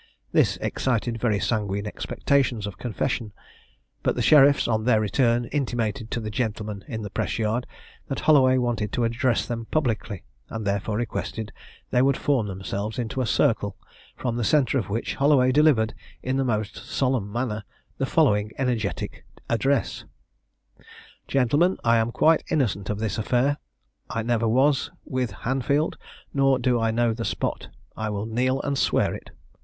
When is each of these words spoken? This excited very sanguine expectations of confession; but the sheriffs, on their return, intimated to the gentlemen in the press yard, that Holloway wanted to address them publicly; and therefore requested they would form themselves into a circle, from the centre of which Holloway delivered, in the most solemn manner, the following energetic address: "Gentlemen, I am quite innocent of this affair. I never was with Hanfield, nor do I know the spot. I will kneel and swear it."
This 0.31 0.57
excited 0.61 1.19
very 1.21 1.39
sanguine 1.39 1.85
expectations 1.85 2.65
of 2.65 2.79
confession; 2.79 3.33
but 4.01 4.15
the 4.15 4.23
sheriffs, 4.23 4.67
on 4.67 4.83
their 4.85 4.99
return, 4.99 5.45
intimated 5.51 6.09
to 6.09 6.19
the 6.19 6.31
gentlemen 6.31 6.83
in 6.87 7.03
the 7.03 7.11
press 7.11 7.37
yard, 7.37 7.67
that 8.07 8.21
Holloway 8.21 8.57
wanted 8.57 8.91
to 8.93 9.03
address 9.03 9.45
them 9.45 9.65
publicly; 9.65 10.23
and 10.49 10.65
therefore 10.65 10.97
requested 10.97 11.51
they 11.91 12.01
would 12.01 12.17
form 12.17 12.47
themselves 12.47 12.97
into 12.97 13.21
a 13.21 13.27
circle, 13.27 13.77
from 14.15 14.35
the 14.37 14.43
centre 14.43 14.79
of 14.79 14.89
which 14.89 15.13
Holloway 15.13 15.51
delivered, 15.51 15.93
in 16.23 16.37
the 16.37 16.43
most 16.43 16.77
solemn 16.77 17.31
manner, 17.31 17.63
the 17.99 18.07
following 18.07 18.51
energetic 18.57 19.23
address: 19.49 20.05
"Gentlemen, 21.27 21.77
I 21.83 21.97
am 21.97 22.11
quite 22.11 22.43
innocent 22.49 22.89
of 22.89 22.97
this 22.97 23.19
affair. 23.19 23.57
I 24.09 24.23
never 24.23 24.47
was 24.47 24.89
with 25.05 25.29
Hanfield, 25.29 25.99
nor 26.33 26.57
do 26.57 26.79
I 26.81 26.89
know 26.89 27.13
the 27.13 27.23
spot. 27.23 27.67
I 27.95 28.09
will 28.09 28.25
kneel 28.25 28.59
and 28.63 28.75
swear 28.79 29.13
it." 29.13 29.29